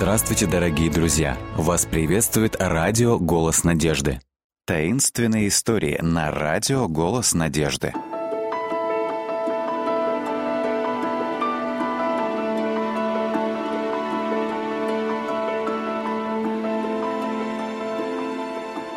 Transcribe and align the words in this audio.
Здравствуйте, 0.00 0.46
дорогие 0.46 0.90
друзья! 0.90 1.36
Вас 1.58 1.84
приветствует 1.84 2.56
радио 2.58 3.18
«Голос 3.18 3.64
надежды». 3.64 4.18
Таинственные 4.66 5.48
истории 5.48 5.98
на 6.00 6.30
радио 6.30 6.88
«Голос 6.88 7.34
надежды». 7.34 7.92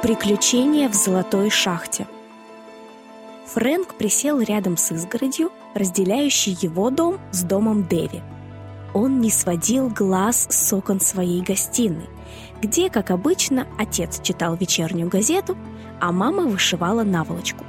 Приключения 0.01 0.87
в 0.87 0.93
золотой 0.93 1.49
шахте. 1.49 2.07
Фрэнк 3.47 3.95
присел 3.95 4.39
рядом 4.39 4.77
с 4.77 4.93
изгородью, 4.93 5.51
разделяющей 5.75 6.53
его 6.61 6.89
дом 6.89 7.19
с 7.33 7.43
домом 7.43 7.85
Дэви. 7.89 8.21
Он 8.93 9.19
не 9.19 9.29
сводил 9.29 9.89
глаз 9.89 10.47
с 10.49 10.73
окон 10.73 10.99
своей 10.99 11.41
гостиной, 11.41 12.09
где, 12.61 12.89
как 12.89 13.11
обычно, 13.11 13.67
отец 13.77 14.21
читал 14.21 14.55
вечернюю 14.55 15.09
газету, 15.09 15.57
а 15.99 16.11
мама 16.11 16.43
вышивала 16.43 17.03
наволочку. 17.03 17.65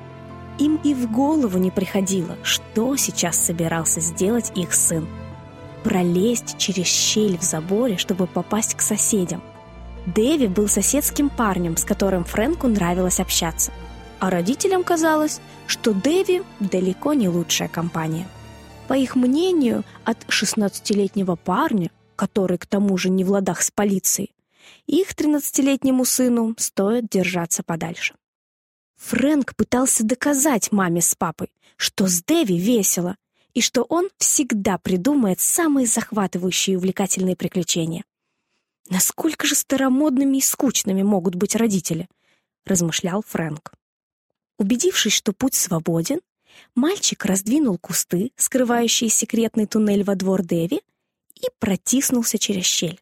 Им 0.58 0.78
и 0.84 0.94
в 0.94 1.10
голову 1.10 1.58
не 1.58 1.70
приходило, 1.70 2.36
что 2.42 2.96
сейчас 2.96 3.36
собирался 3.36 4.00
сделать 4.00 4.52
их 4.54 4.72
сын. 4.74 5.08
Пролезть 5.82 6.56
через 6.58 6.86
щель 6.86 7.38
в 7.38 7.42
заборе, 7.42 7.96
чтобы 7.96 8.26
попасть 8.26 8.74
к 8.74 8.80
соседям– 8.80 9.42
Дэви 10.06 10.48
был 10.48 10.68
соседским 10.68 11.30
парнем, 11.30 11.76
с 11.76 11.84
которым 11.84 12.24
Фрэнку 12.24 12.68
нравилось 12.68 13.20
общаться. 13.20 13.72
А 14.20 14.30
родителям 14.30 14.84
казалось, 14.84 15.40
что 15.66 15.92
Дэви 15.92 16.42
далеко 16.60 17.14
не 17.14 17.28
лучшая 17.28 17.68
компания. 17.68 18.26
По 18.88 18.94
их 18.94 19.16
мнению, 19.16 19.84
от 20.04 20.18
16-летнего 20.28 21.36
парня, 21.36 21.90
который 22.16 22.58
к 22.58 22.66
тому 22.66 22.96
же 22.98 23.08
не 23.08 23.24
в 23.24 23.30
ладах 23.30 23.62
с 23.62 23.70
полицией, 23.70 24.34
их 24.86 25.12
13-летнему 25.14 26.04
сыну 26.04 26.54
стоит 26.58 27.08
держаться 27.08 27.62
подальше. 27.62 28.14
Фрэнк 28.96 29.56
пытался 29.56 30.04
доказать 30.04 30.70
маме 30.70 31.00
с 31.00 31.14
папой, 31.14 31.50
что 31.76 32.06
с 32.06 32.22
Дэви 32.22 32.58
весело, 32.58 33.16
и 33.54 33.60
что 33.60 33.84
он 33.84 34.08
всегда 34.18 34.78
придумает 34.78 35.40
самые 35.40 35.86
захватывающие 35.86 36.74
и 36.74 36.76
увлекательные 36.76 37.36
приключения. 37.36 38.04
Насколько 38.90 39.46
же 39.46 39.54
старомодными 39.54 40.38
и 40.38 40.42
скучными 40.42 41.02
могут 41.02 41.36
быть 41.36 41.56
родители, 41.56 42.08
размышлял 42.66 43.22
Фрэнк. 43.26 43.72
Убедившись, 44.58 45.12
что 45.12 45.32
путь 45.32 45.54
свободен, 45.54 46.20
мальчик 46.74 47.24
раздвинул 47.24 47.78
кусты, 47.78 48.32
скрывающие 48.36 49.10
секретный 49.10 49.66
туннель 49.66 50.04
во 50.04 50.14
двор 50.14 50.42
Дэви, 50.42 50.82
и 51.34 51.46
протиснулся 51.58 52.38
через 52.38 52.64
щель. 52.64 53.00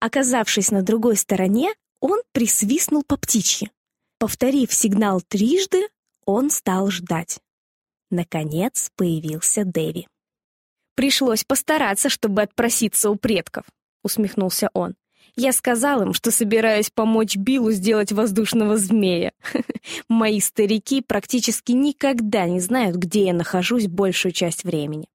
Оказавшись 0.00 0.70
на 0.70 0.82
другой 0.82 1.16
стороне, 1.16 1.72
он 2.00 2.20
присвистнул 2.32 3.02
по 3.04 3.16
птичьи. 3.16 3.70
Повторив 4.18 4.72
сигнал 4.72 5.20
трижды, 5.20 5.88
он 6.24 6.50
стал 6.50 6.90
ждать. 6.90 7.38
Наконец 8.10 8.90
появился 8.96 9.64
Дэви. 9.64 10.06
«Пришлось 10.94 11.44
постараться, 11.44 12.08
чтобы 12.08 12.42
отпроситься 12.42 13.10
у 13.10 13.16
предков»,— 13.16 13.64
усмехнулся 14.02 14.68
он. 14.74 14.94
Я 15.34 15.52
сказал 15.52 16.02
им, 16.02 16.12
что 16.12 16.30
собираюсь 16.30 16.90
помочь 16.90 17.36
Биллу 17.36 17.72
сделать 17.72 18.12
воздушного 18.12 18.76
змея. 18.76 19.32
Мои 20.08 20.40
старики 20.40 21.00
практически 21.00 21.72
никогда 21.72 22.44
не 22.46 22.60
знают, 22.60 22.96
где 22.96 23.26
я 23.26 23.32
нахожусь 23.32 23.86
большую 23.86 24.32
часть 24.32 24.64
времени. 24.64 25.08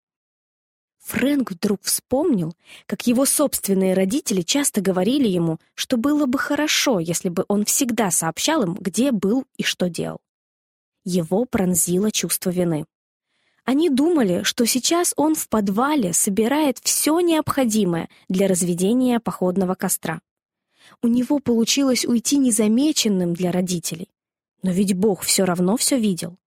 Фрэнк 1.07 1.51
вдруг 1.51 1.81
вспомнил, 1.83 2.53
как 2.85 3.07
его 3.07 3.25
собственные 3.25 3.93
родители 3.93 4.41
часто 4.41 4.81
говорили 4.81 5.27
ему, 5.27 5.59
что 5.73 5.95
было 5.95 6.25
бы 6.25 6.37
хорошо, 6.37 6.99
если 6.99 7.29
бы 7.29 7.45
он 7.47 7.63
всегда 7.63 8.11
сообщал 8.11 8.63
им, 8.63 8.73
где 8.73 9.11
был 9.11 9.45
и 9.55 9.63
что 9.63 9.87
делал. 9.87 10.17
Его 11.05 11.45
пронзило 11.45 12.11
чувство 12.11 12.49
вины. 12.49 12.85
Они 13.67 13.89
думали, 13.89 14.43
что 14.43 14.65
сейчас 14.65 15.11
он 15.17 15.35
в 15.35 15.49
подвале 15.49 16.13
собирает 16.13 16.79
все 16.81 17.19
необходимое 17.19 18.07
для 18.29 18.47
разведения 18.47 19.19
походного 19.19 19.75
костра. 19.75 20.21
У 21.01 21.07
него 21.09 21.39
получилось 21.39 22.05
уйти 22.05 22.37
незамеченным 22.37 23.33
для 23.33 23.51
родителей. 23.51 24.07
Но 24.63 24.71
ведь 24.71 24.93
Бог 24.93 25.21
все 25.23 25.43
равно 25.43 25.75
все 25.75 25.99
видел. 25.99 26.37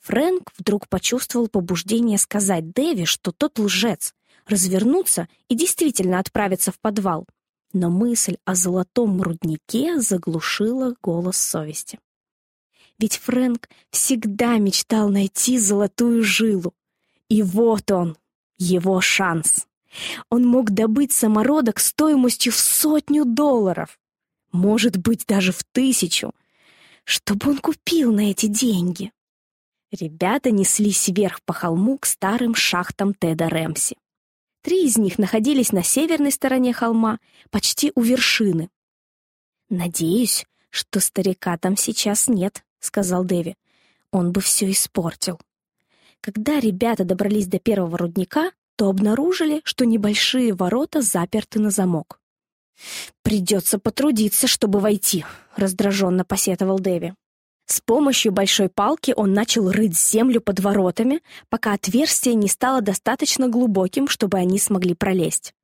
Фрэнк 0.00 0.50
вдруг 0.56 0.88
почувствовал 0.88 1.48
побуждение 1.48 2.16
сказать 2.16 2.72
Дэви, 2.72 3.04
что 3.04 3.32
тот 3.32 3.58
лжец, 3.58 4.14
развернуться 4.46 5.28
и 5.50 5.54
действительно 5.54 6.18
отправиться 6.18 6.72
в 6.72 6.80
подвал. 6.80 7.26
Но 7.74 7.90
мысль 7.90 8.38
о 8.46 8.54
золотом 8.54 9.20
руднике 9.20 10.00
заглушила 10.00 10.94
голос 11.02 11.36
совести. 11.36 11.98
Ведь 13.02 13.16
Фрэнк 13.16 13.68
всегда 13.90 14.58
мечтал 14.58 15.08
найти 15.08 15.58
золотую 15.58 16.22
жилу. 16.22 16.72
И 17.28 17.42
вот 17.42 17.90
он, 17.90 18.16
его 18.58 19.00
шанс. 19.00 19.66
Он 20.30 20.46
мог 20.46 20.70
добыть 20.70 21.10
самородок 21.10 21.80
стоимостью 21.80 22.52
в 22.52 22.56
сотню 22.58 23.24
долларов. 23.24 23.98
Может 24.52 24.98
быть, 24.98 25.26
даже 25.26 25.50
в 25.50 25.64
тысячу. 25.64 26.32
Что 27.02 27.34
бы 27.34 27.50
он 27.50 27.58
купил 27.58 28.12
на 28.12 28.30
эти 28.30 28.46
деньги? 28.46 29.10
Ребята 29.90 30.52
неслись 30.52 31.08
вверх 31.08 31.42
по 31.42 31.52
холму 31.52 31.98
к 31.98 32.06
старым 32.06 32.54
шахтам 32.54 33.14
Теда 33.14 33.48
Рэмси. 33.48 33.96
Три 34.62 34.84
из 34.86 34.96
них 34.96 35.18
находились 35.18 35.72
на 35.72 35.82
северной 35.82 36.30
стороне 36.30 36.72
холма, 36.72 37.18
почти 37.50 37.90
у 37.96 38.02
вершины. 38.02 38.70
«Надеюсь, 39.70 40.46
что 40.70 41.00
старика 41.00 41.58
там 41.58 41.76
сейчас 41.76 42.28
нет»,— 42.28 42.62
сказал 42.82 43.24
Дэви. 43.24 43.56
«Он 44.10 44.32
бы 44.32 44.40
все 44.40 44.70
испортил». 44.70 45.40
Когда 46.20 46.60
ребята 46.60 47.04
добрались 47.04 47.46
до 47.46 47.58
первого 47.58 47.96
рудника, 47.98 48.52
то 48.76 48.88
обнаружили, 48.88 49.60
что 49.64 49.84
небольшие 49.84 50.52
ворота 50.54 51.02
заперты 51.02 51.58
на 51.60 51.70
замок. 51.70 52.20
«Придется 53.22 53.78
потрудиться, 53.78 54.46
чтобы 54.46 54.80
войти»,— 54.80 55.24
раздраженно 55.56 56.24
посетовал 56.24 56.78
Дэви. 56.78 57.14
С 57.66 57.80
помощью 57.80 58.32
большой 58.32 58.68
палки 58.68 59.14
он 59.16 59.32
начал 59.32 59.70
рыть 59.70 59.98
землю 59.98 60.40
под 60.40 60.60
воротами, 60.60 61.22
пока 61.48 61.72
отверстие 61.72 62.34
не 62.34 62.48
стало 62.48 62.82
достаточно 62.82 63.48
глубоким, 63.48 64.08
чтобы 64.08 64.38
они 64.38 64.58
смогли 64.58 64.94
пролезть. 64.94 65.54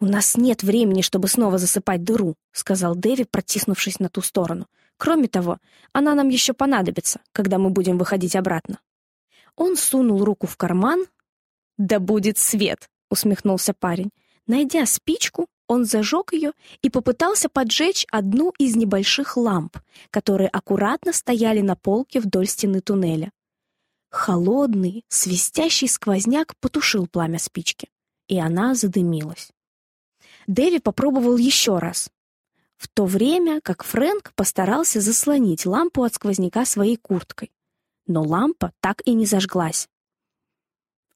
«У 0.00 0.06
нас 0.06 0.36
нет 0.36 0.62
времени, 0.62 1.02
чтобы 1.02 1.28
снова 1.28 1.58
засыпать 1.58 2.04
дыру»,— 2.04 2.34
сказал 2.52 2.94
Дэви, 2.94 3.24
протиснувшись 3.24 4.00
на 4.00 4.08
ту 4.08 4.22
сторону. 4.22 4.66
Кроме 5.02 5.26
того, 5.26 5.58
она 5.92 6.14
нам 6.14 6.28
еще 6.28 6.52
понадобится, 6.52 7.20
когда 7.32 7.58
мы 7.58 7.70
будем 7.70 7.98
выходить 7.98 8.36
обратно. 8.36 8.78
Он 9.56 9.74
сунул 9.74 10.24
руку 10.24 10.46
в 10.46 10.56
карман. 10.56 11.06
«Да 11.76 11.98
будет 11.98 12.38
свет!»— 12.38 12.88
усмехнулся 13.10 13.74
парень. 13.74 14.10
Найдя 14.46 14.86
спичку, 14.86 15.48
он 15.66 15.86
зажег 15.86 16.32
ее 16.32 16.52
и 16.82 16.88
попытался 16.88 17.48
поджечь 17.48 18.06
одну 18.12 18.52
из 18.60 18.76
небольших 18.76 19.36
ламп, 19.36 19.76
которые 20.10 20.48
аккуратно 20.48 21.12
стояли 21.12 21.62
на 21.62 21.74
полке 21.74 22.20
вдоль 22.20 22.46
стены 22.46 22.80
туннеля. 22.80 23.32
Холодный, 24.08 25.04
свистящий 25.08 25.88
сквозняк 25.88 26.54
потушил 26.60 27.08
пламя 27.08 27.40
спички, 27.40 27.88
и 28.28 28.38
она 28.38 28.76
задымилась. 28.76 29.50
Дэви 30.46 30.78
попробовал 30.78 31.36
еще 31.38 31.78
раз, 31.78 32.08
в 32.82 32.88
то 32.88 33.04
время 33.06 33.60
как 33.60 33.84
Фрэнк 33.84 34.32
постарался 34.34 35.00
заслонить 35.00 35.66
лампу 35.66 36.02
от 36.02 36.14
сквозняка 36.14 36.64
своей 36.64 36.96
курткой. 36.96 37.52
Но 38.08 38.24
лампа 38.24 38.72
так 38.80 39.02
и 39.04 39.12
не 39.12 39.24
зажглась. 39.24 39.88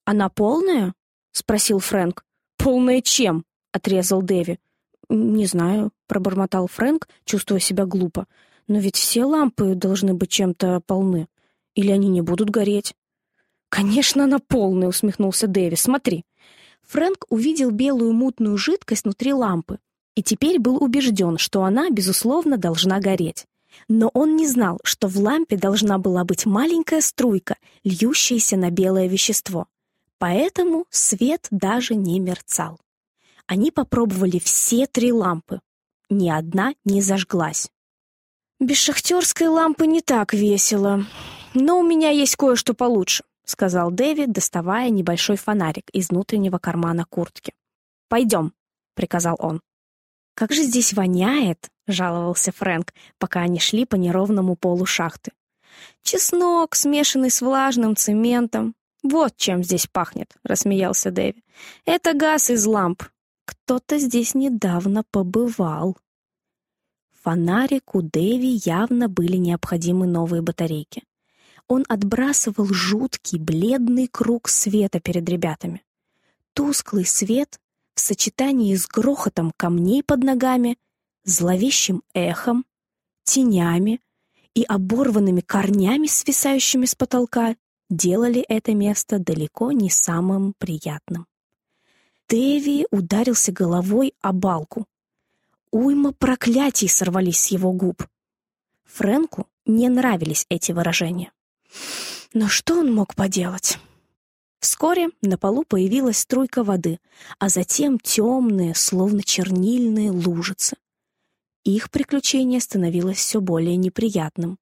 «Она 0.04 0.28
полная?»— 0.28 0.94
спросил 1.32 1.80
Фрэнк. 1.80 2.24
«Полная 2.56 3.00
чем?»— 3.00 3.44
отрезал 3.72 4.22
Дэви. 4.22 4.60
«Не 5.08 5.46
знаю»,— 5.46 5.90
пробормотал 6.06 6.68
Фрэнк, 6.68 7.08
чувствуя 7.24 7.58
себя 7.58 7.84
глупо. 7.84 8.28
«Но 8.68 8.78
ведь 8.78 8.94
все 8.94 9.24
лампы 9.24 9.74
должны 9.74 10.14
быть 10.14 10.30
чем-то 10.30 10.80
полны. 10.86 11.26
Или 11.74 11.90
они 11.90 12.08
не 12.08 12.20
будут 12.20 12.48
гореть?» 12.48 12.94
«Конечно, 13.70 14.22
она 14.22 14.38
полная»,— 14.38 14.86
усмехнулся 14.88 15.48
Дэви. 15.48 15.74
«Смотри». 15.74 16.24
Фрэнк 16.82 17.26
увидел 17.28 17.72
белую 17.72 18.12
мутную 18.12 18.56
жидкость 18.56 19.02
внутри 19.02 19.32
лампы 19.32 19.80
и 20.16 20.22
теперь 20.22 20.58
был 20.58 20.82
убежден, 20.82 21.38
что 21.38 21.62
она, 21.62 21.90
безусловно, 21.90 22.56
должна 22.56 22.98
гореть. 22.98 23.46
Но 23.86 24.10
он 24.14 24.34
не 24.34 24.48
знал, 24.48 24.80
что 24.82 25.06
в 25.06 25.16
лампе 25.18 25.56
должна 25.56 25.98
была 25.98 26.24
быть 26.24 26.46
маленькая 26.46 27.02
струйка, 27.02 27.56
льющаяся 27.84 28.56
на 28.56 28.70
белое 28.70 29.06
вещество. 29.06 29.66
Поэтому 30.18 30.86
свет 30.88 31.46
даже 31.50 31.94
не 31.94 32.18
мерцал. 32.18 32.80
Они 33.46 33.70
попробовали 33.70 34.38
все 34.38 34.86
три 34.86 35.12
лампы. 35.12 35.60
Ни 36.08 36.30
одна 36.30 36.72
не 36.84 37.02
зажглась. 37.02 37.70
«Без 38.58 38.78
шахтерской 38.78 39.48
лампы 39.48 39.86
не 39.86 40.00
так 40.00 40.32
весело. 40.32 41.04
Но 41.52 41.78
у 41.78 41.86
меня 41.86 42.08
есть 42.08 42.36
кое-что 42.36 42.72
получше»,— 42.72 43.22
сказал 43.44 43.90
Дэвид, 43.90 44.32
доставая 44.32 44.88
небольшой 44.88 45.36
фонарик 45.36 45.90
из 45.90 46.08
внутреннего 46.08 46.56
кармана 46.56 47.04
куртки. 47.04 47.52
«Пойдем, 48.08 48.54
приказал 48.94 49.36
он. 49.38 49.60
«Как 50.36 50.52
же 50.52 50.64
здесь 50.64 50.92
воняет!»— 50.92 51.70
жаловался 51.86 52.52
Фрэнк, 52.52 52.92
пока 53.18 53.40
они 53.40 53.58
шли 53.58 53.86
по 53.86 53.96
неровному 53.96 54.54
полу 54.54 54.84
шахты. 54.84 55.32
«Чеснок, 56.02 56.76
смешанный 56.76 57.30
с 57.30 57.40
влажным 57.40 57.96
цементом. 57.96 58.74
Вот 59.02 59.34
чем 59.38 59.64
здесь 59.64 59.86
пахнет»,— 59.86 60.36
рассмеялся 60.44 61.10
Дэви. 61.10 61.42
«Это 61.86 62.12
газ 62.12 62.50
из 62.50 62.66
ламп. 62.66 63.04
Кто-то 63.46 63.98
здесь 63.98 64.34
недавно 64.34 65.04
побывал». 65.10 65.96
Фонарику 67.22 68.02
Дэви 68.02 68.60
явно 68.62 69.08
были 69.08 69.38
необходимы 69.38 70.06
новые 70.06 70.42
батарейки. 70.42 71.02
Он 71.66 71.86
отбрасывал 71.88 72.66
жуткий 72.66 73.38
бледный 73.38 74.06
круг 74.06 74.50
света 74.50 75.00
перед 75.00 75.26
ребятами. 75.30 75.82
Тусклый 76.52 77.06
свет 77.06 77.58
в 77.96 78.00
сочетании 78.00 78.76
с 78.76 78.86
грохотом 78.86 79.52
камней 79.56 80.04
под 80.04 80.22
ногами, 80.22 80.78
зловещим 81.24 82.02
эхом, 82.14 82.64
тенями 83.24 84.00
и 84.54 84.62
оборванными 84.62 85.40
корнями, 85.40 86.06
свисающими 86.06 86.84
с 86.84 86.94
потолка, 86.94 87.56
делали 87.88 88.42
это 88.42 88.74
место 88.74 89.18
далеко 89.18 89.72
не 89.72 89.90
самым 89.90 90.54
приятным. 90.58 91.26
Дэви 92.28 92.86
ударился 92.90 93.50
головой 93.50 94.14
о 94.20 94.32
балку. 94.32 94.86
Уйма 95.70 96.12
проклятий 96.12 96.88
сорвались 96.88 97.40
с 97.40 97.46
его 97.48 97.72
губ. 97.72 98.06
Фрэнку 98.84 99.48
не 99.64 99.88
нравились 99.88 100.46
эти 100.48 100.72
выражения. 100.72 101.32
Но 102.34 102.48
что 102.48 102.78
он 102.78 102.94
мог 102.94 103.14
поделать? 103.14 103.78
Вскоре 104.66 105.10
на 105.22 105.38
полу 105.38 105.62
появилась 105.62 106.18
струйка 106.18 106.64
воды, 106.64 106.98
а 107.38 107.48
затем 107.48 108.00
темные, 108.00 108.74
словно 108.74 109.22
чернильные 109.22 110.10
лужицы. 110.10 110.76
Их 111.62 111.88
приключение 111.88 112.60
становилось 112.60 113.18
все 113.18 113.40
более 113.40 113.76
неприятным. 113.76 114.58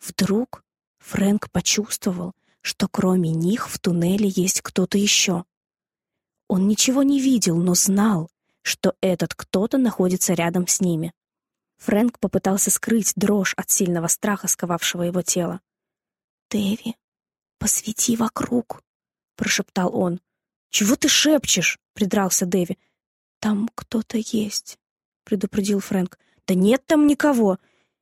Вдруг 0.00 0.64
Фрэнк 1.00 1.50
почувствовал, 1.50 2.32
что 2.62 2.88
кроме 2.88 3.32
них 3.32 3.68
в 3.68 3.78
туннеле 3.78 4.32
есть 4.34 4.62
кто-то 4.62 4.96
еще. 4.96 5.44
Он 6.48 6.66
ничего 6.66 7.02
не 7.02 7.20
видел, 7.20 7.58
но 7.58 7.74
знал, 7.74 8.30
что 8.62 8.94
этот 9.02 9.34
кто-то 9.34 9.76
находится 9.76 10.32
рядом 10.32 10.66
с 10.66 10.80
ними. 10.80 11.12
Фрэнк 11.80 12.18
попытался 12.18 12.70
скрыть 12.70 13.12
дрожь 13.14 13.52
от 13.58 13.70
сильного 13.70 14.06
страха, 14.06 14.48
сковавшего 14.48 15.02
его 15.02 15.20
тело. 15.20 15.60
«Дэви, 16.48 16.96
посвети 17.58 18.16
вокруг»,— 18.16 18.80
прошептал 19.42 19.90
он. 19.92 20.20
«Чего 20.70 20.94
ты 20.94 21.08
шепчешь?»— 21.08 21.80
придрался 21.94 22.46
Дэви. 22.46 22.78
«Там 23.40 23.68
кто-то 23.74 24.16
есть»,— 24.16 24.78
предупредил 25.24 25.80
Фрэнк. 25.80 26.16
«Да 26.46 26.54
нет 26.54 26.86
там 26.86 27.08
никого!» 27.08 27.58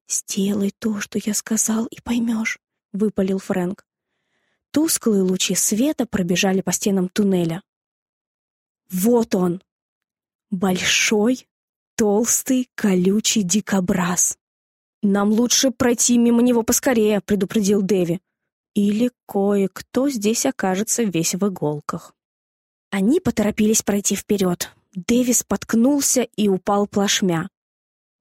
«Сделай 0.07 0.71
то, 0.79 1.01
что 1.01 1.19
я 1.25 1.33
сказал, 1.33 1.87
и 1.87 1.99
поймешь»,— 2.03 2.59
выпалил 2.93 3.39
Фрэнк. 3.39 3.87
Тусклые 4.71 5.23
лучи 5.23 5.55
света 5.55 6.05
пробежали 6.05 6.61
по 6.61 6.73
стенам 6.73 7.09
туннеля. 7.09 7.63
«Вот 8.91 9.35
он!» 9.35 9.63
Большой, 10.51 11.49
толстый, 11.97 12.69
колючий 12.75 13.45
дикобраз. 13.45 14.37
«Нам 15.03 15.31
лучше 15.31 15.71
пройти 15.71 16.19
мимо 16.19 16.43
него 16.43 16.65
поскорее»,— 16.65 17.21
предупредил 17.25 17.81
Дэви. 17.81 18.21
Или 18.75 19.11
кое-кто 19.27 20.09
здесь 20.09 20.47
окажется 20.47 21.03
весь 21.03 21.35
в 21.35 21.47
иголках. 21.47 22.15
Они 22.91 23.21
поторопились 23.21 23.83
пройти 23.83 24.15
вперед. 24.15 24.71
Дэвис 24.95 25.41
споткнулся 25.41 26.23
и 26.23 26.49
упал 26.49 26.87
плашмя. 26.87 27.49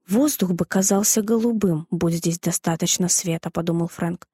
«Воздух 0.08 0.52
бы 0.52 0.66
казался 0.66 1.22
голубым, 1.22 1.88
будь 1.92 2.16
здесь 2.16 2.40
достаточно 2.40 3.10
света»,— 3.10 3.50
подумал 3.52 3.88
Фрэнк. 3.88 4.28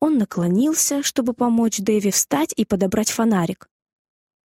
Он 0.00 0.18
наклонился, 0.18 1.02
чтобы 1.02 1.32
помочь 1.32 1.78
Дэви 1.78 2.10
встать 2.10 2.52
и 2.56 2.64
подобрать 2.64 3.10
фонарик. 3.10 3.68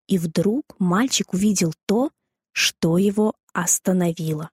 И 0.07 0.17
вдруг 0.17 0.75
мальчик 0.79 1.33
увидел 1.33 1.73
то, 1.85 2.11
что 2.51 2.97
его 2.97 3.33
остановило. 3.53 4.51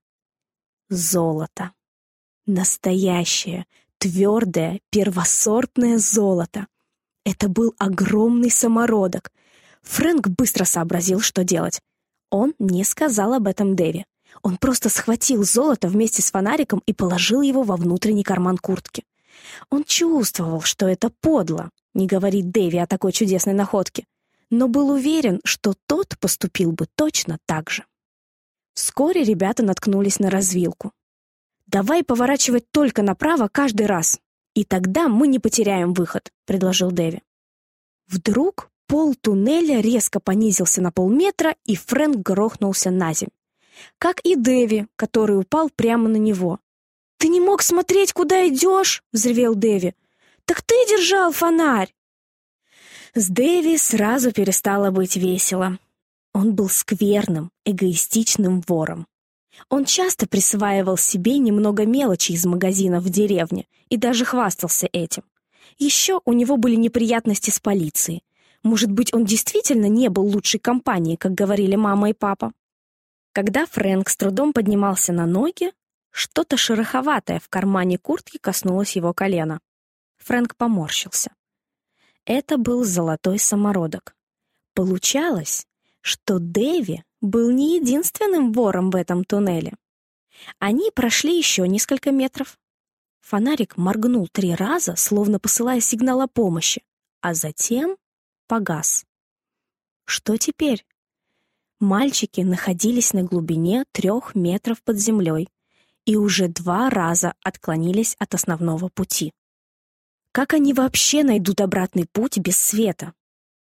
Золото. 0.88 1.72
Настоящее, 2.46 3.66
твердое, 3.98 4.80
первосортное 4.90 5.98
золото. 5.98 6.66
Это 7.24 7.48
был 7.48 7.74
огромный 7.78 8.50
самородок. 8.50 9.30
Фрэнк 9.82 10.28
быстро 10.28 10.64
сообразил, 10.64 11.20
что 11.20 11.44
делать. 11.44 11.80
Он 12.30 12.54
не 12.58 12.84
сказал 12.84 13.34
об 13.34 13.46
этом 13.46 13.76
Дэви. 13.76 14.04
Он 14.42 14.56
просто 14.56 14.88
схватил 14.88 15.44
золото 15.44 15.88
вместе 15.88 16.22
с 16.22 16.30
фонариком 16.30 16.82
и 16.86 16.92
положил 16.92 17.40
его 17.40 17.62
во 17.62 17.76
внутренний 17.76 18.24
карман 18.24 18.58
куртки. 18.58 19.04
Он 19.70 19.84
чувствовал, 19.84 20.60
что 20.62 20.88
это 20.88 21.10
подло, 21.20 21.70
не 21.94 22.06
говорить 22.06 22.50
Дэви 22.50 22.78
о 22.78 22.86
такой 22.86 23.12
чудесной 23.12 23.54
находке, 23.54 24.04
но 24.50 24.68
был 24.68 24.90
уверен, 24.90 25.40
что 25.44 25.74
тот 25.86 26.18
поступил 26.18 26.72
бы 26.72 26.86
точно 26.96 27.38
так 27.46 27.70
же. 27.70 27.84
Вскоре 28.74 29.22
ребята 29.22 29.62
наткнулись 29.62 30.18
на 30.18 30.30
развилку. 30.30 30.92
«Давай 31.74 32.04
поворачивать 32.04 32.70
только 32.70 33.02
направо 33.02 33.48
каждый 33.48 33.86
раз, 33.86 34.20
и 34.54 34.64
тогда 34.64 35.08
мы 35.08 35.26
не 35.26 35.40
потеряем 35.40 35.92
выход»,— 35.92 36.30
предложил 36.46 36.92
Дэви. 36.92 37.20
Вдруг 38.06 38.70
пол 38.86 39.16
туннеля 39.16 39.80
резко 39.80 40.20
понизился 40.20 40.80
на 40.80 40.92
полметра, 40.92 41.56
и 41.64 41.74
Фрэнк 41.74 42.18
грохнулся 42.18 42.92
на 42.92 43.12
земь. 43.12 43.30
Как 43.98 44.20
и 44.20 44.36
Дэви, 44.36 44.86
который 44.94 45.36
упал 45.40 45.68
прямо 45.68 46.08
на 46.08 46.16
него. 46.16 46.60
«Ты 47.18 47.26
не 47.26 47.40
мог 47.40 47.60
смотреть, 47.60 48.12
куда 48.12 48.46
идешь?»— 48.46 49.02
взревел 49.12 49.56
Дэви. 49.56 49.94
«Так 50.44 50.62
ты 50.62 50.76
держал 50.86 51.32
фонарь!» 51.32 51.92
С 53.14 53.28
Дэви 53.28 53.78
сразу 53.78 54.30
перестало 54.30 54.92
быть 54.92 55.16
весело. 55.16 55.80
Он 56.34 56.54
был 56.54 56.68
скверным, 56.68 57.50
эгоистичным 57.64 58.62
вором. 58.68 59.08
Он 59.68 59.84
часто 59.84 60.26
присваивал 60.26 60.96
себе 60.96 61.38
немного 61.38 61.86
мелочи 61.86 62.32
из 62.32 62.44
магазина 62.44 63.00
в 63.00 63.08
деревне 63.08 63.66
и 63.88 63.96
даже 63.96 64.24
хвастался 64.24 64.88
этим. 64.92 65.22
Еще 65.78 66.20
у 66.24 66.32
него 66.32 66.56
были 66.56 66.76
неприятности 66.76 67.50
с 67.50 67.60
полицией. 67.60 68.22
Может 68.62 68.90
быть, 68.90 69.12
он 69.12 69.24
действительно 69.24 69.86
не 69.86 70.08
был 70.08 70.24
лучшей 70.26 70.60
компанией, 70.60 71.16
как 71.16 71.32
говорили 71.32 71.76
мама 71.76 72.10
и 72.10 72.12
папа. 72.12 72.52
Когда 73.32 73.66
Фрэнк 73.66 74.08
с 74.08 74.16
трудом 74.16 74.52
поднимался 74.52 75.12
на 75.12 75.26
ноги, 75.26 75.72
что-то 76.10 76.56
шероховатое 76.56 77.40
в 77.40 77.48
кармане 77.48 77.98
куртки 77.98 78.38
коснулось 78.38 78.96
его 78.96 79.12
колена. 79.12 79.60
Фрэнк 80.18 80.56
поморщился. 80.56 81.32
Это 82.24 82.56
был 82.56 82.84
золотой 82.84 83.38
самородок. 83.38 84.14
Получалось, 84.72 85.66
что 86.00 86.38
Дэви 86.38 87.02
был 87.24 87.50
не 87.50 87.76
единственным 87.76 88.52
вором 88.52 88.90
в 88.90 88.96
этом 88.96 89.24
туннеле. 89.24 89.72
Они 90.58 90.90
прошли 90.90 91.36
еще 91.36 91.66
несколько 91.66 92.12
метров. 92.12 92.58
Фонарик 93.22 93.76
моргнул 93.76 94.28
три 94.28 94.54
раза, 94.54 94.94
словно 94.96 95.38
посылая 95.40 95.80
сигнал 95.80 96.20
о 96.20 96.28
помощи, 96.28 96.82
а 97.22 97.32
затем 97.32 97.96
погас. 98.46 99.06
Что 100.04 100.36
теперь? 100.36 100.84
Мальчики 101.80 102.42
находились 102.42 103.14
на 103.14 103.22
глубине 103.22 103.84
трех 103.92 104.34
метров 104.34 104.82
под 104.82 104.98
землей 104.98 105.48
и 106.04 106.16
уже 106.16 106.48
два 106.48 106.90
раза 106.90 107.34
отклонились 107.42 108.16
от 108.18 108.34
основного 108.34 108.88
пути. 108.88 109.32
Как 110.32 110.52
они 110.52 110.74
вообще 110.74 111.24
найдут 111.24 111.62
обратный 111.62 112.06
путь 112.12 112.38
без 112.38 112.58
света? 112.58 113.14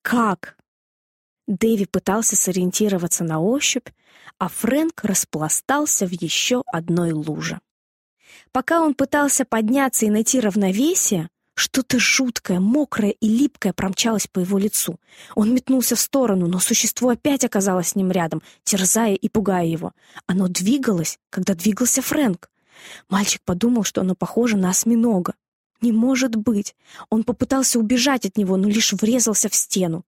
Как? 0.01 0.54
Дэви 1.47 1.85
пытался 1.85 2.35
сориентироваться 2.35 3.23
на 3.23 3.39
ощупь, 3.39 3.87
а 4.37 4.49
Фрэнк 4.49 5.03
распластался 5.03 6.07
в 6.07 6.11
еще 6.11 6.63
одной 6.67 7.11
луже. 7.11 7.59
Пока 8.51 8.81
он 8.81 8.95
пытался 8.95 9.45
подняться 9.45 10.05
и 10.05 10.09
найти 10.09 10.39
равновесие, 10.39 11.29
что-то 11.55 11.99
жуткое, 11.99 12.59
мокрое 12.59 13.11
и 13.11 13.29
липкое 13.29 13.71
промчалось 13.71 14.27
по 14.27 14.39
его 14.39 14.57
лицу. 14.57 14.99
Он 15.35 15.53
метнулся 15.53 15.95
в 15.95 16.01
сторону, 16.01 16.47
но 16.47 16.59
существо 16.59 17.09
опять 17.09 17.45
оказалось 17.45 17.89
с 17.89 17.95
ним 17.95 18.11
рядом, 18.11 18.41
терзая 18.63 19.13
и 19.13 19.29
пугая 19.29 19.65
его. 19.65 19.93
Оно 20.27 20.49
двигалось, 20.49 21.17
когда 21.29 21.53
двигался 21.53 22.01
Фрэнк. 22.01 22.49
Мальчик 23.09 23.41
подумал, 23.45 23.83
что 23.83 24.01
оно 24.01 24.15
похоже 24.15 24.57
на 24.57 24.69
осьминога. 24.69 25.35
Не 25.79 25.93
может 25.93 26.35
быть! 26.35 26.75
Он 27.09 27.23
попытался 27.23 27.79
убежать 27.79 28.25
от 28.25 28.37
него, 28.37 28.57
но 28.57 28.67
лишь 28.67 28.91
врезался 28.93 29.47
в 29.47 29.55
стену. 29.55 30.03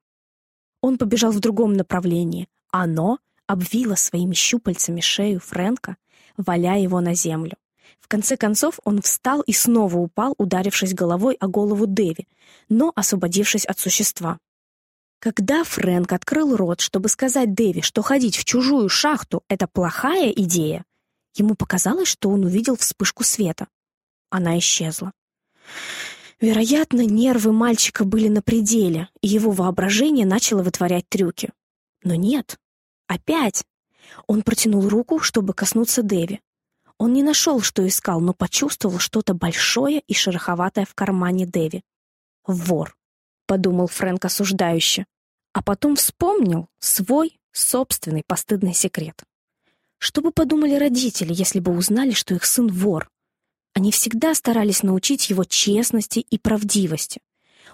Он 0.87 0.97
побежал 0.97 1.33
в 1.33 1.41
другом 1.41 1.73
направлении. 1.73 2.47
Оно 2.71 3.19
обвило 3.45 3.95
своими 3.95 4.33
щупальцами 4.33 5.01
шею 5.01 5.41
Фрэнка, 5.41 5.97
валяя 6.37 6.79
его 6.79 7.01
на 7.01 7.13
землю. 7.13 7.57
В 7.99 8.07
конце 8.07 8.37
концов 8.37 8.79
он 8.85 9.01
встал 9.01 9.41
и 9.41 9.51
снова 9.51 9.97
упал, 9.97 10.33
ударившись 10.37 10.93
головой 10.93 11.35
о 11.41 11.47
голову 11.47 11.87
Дэви, 11.87 12.25
но 12.69 12.93
освободившись 12.95 13.65
от 13.65 13.77
существа. 13.77 14.37
Когда 15.19 15.65
Фрэнк 15.65 16.13
открыл 16.13 16.55
рот, 16.55 16.79
чтобы 16.79 17.09
сказать 17.09 17.53
Дэви, 17.53 17.81
что 17.81 18.01
ходить 18.01 18.37
в 18.37 18.45
чужую 18.45 18.87
шахту— 18.87 19.43
это 19.49 19.67
плохая 19.67 20.29
идея, 20.29 20.85
ему 21.35 21.55
показалось, 21.55 22.07
что 22.07 22.29
он 22.29 22.45
увидел 22.45 22.77
вспышку 22.77 23.25
света. 23.25 23.67
Она 24.29 24.57
исчезла. 24.57 25.11
Вероятно, 26.39 27.01
нервы 27.01 27.51
мальчика 27.51 28.05
были 28.05 28.27
на 28.27 28.41
пределе, 28.41 29.09
и 29.21 29.27
его 29.27 29.51
воображение 29.51 30.25
начало 30.25 30.61
вытворять 30.61 31.09
трюки. 31.09 31.51
Но 32.03 32.13
нет. 32.13 32.57
Опять. 33.07 33.63
Он 34.27 34.43
протянул 34.43 34.87
руку, 34.87 35.19
чтобы 35.19 35.53
коснуться 35.53 36.03
Дэви. 36.03 36.41
Он 36.99 37.13
не 37.13 37.23
нашел, 37.23 37.61
что 37.61 37.85
искал, 37.87 38.21
но 38.21 38.33
почувствовал 38.33 38.99
что-то 38.99 39.33
большое 39.33 40.01
и 40.01 40.13
шероховатое 40.13 40.85
в 40.85 40.93
кармане 40.93 41.45
Дэви. 41.45 41.83
«Вор»,— 42.45 42.95
подумал 43.45 43.87
Фрэнк 43.87 44.23
осуждающе, 44.25 45.05
а 45.53 45.61
потом 45.61 45.95
вспомнил 45.95 46.69
свой 46.79 47.39
собственный 47.51 48.23
постыдный 48.25 48.73
секрет. 48.73 49.23
Что 49.99 50.21
бы 50.21 50.31
подумали 50.31 50.75
родители, 50.75 51.33
если 51.33 51.59
бы 51.59 51.75
узнали, 51.75 52.11
что 52.11 52.35
их 52.35 52.45
сын 52.45 52.67
вор? 52.67 53.09
Они 53.77 53.91
всегда 53.91 54.33
старались 54.33 54.81
научить 54.81 55.29
его 55.29 55.43
честности 55.43 56.17
и 56.17 56.39
правдивости. 56.39 57.21